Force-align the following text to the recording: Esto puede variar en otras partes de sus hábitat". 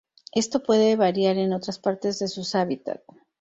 Esto 0.33 0.63
puede 0.63 0.95
variar 0.95 1.37
en 1.37 1.53
otras 1.53 1.77
partes 1.77 2.17
de 2.17 2.27
sus 2.27 2.55
hábitat". 2.55 3.01